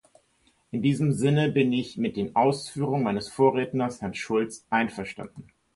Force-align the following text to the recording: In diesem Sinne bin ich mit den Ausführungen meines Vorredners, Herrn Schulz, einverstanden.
In 0.71 0.81
diesem 0.81 1.11
Sinne 1.11 1.51
bin 1.51 1.71
ich 1.71 1.95
mit 1.95 2.17
den 2.17 2.35
Ausführungen 2.35 3.03
meines 3.03 3.27
Vorredners, 3.29 4.01
Herrn 4.01 4.15
Schulz, 4.15 4.65
einverstanden. 4.71 5.49